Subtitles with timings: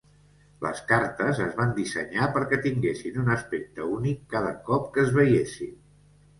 [0.65, 5.81] Les cartes es van dissenyar perquè tinguessin un aspecte únic cada cop que es veiessin.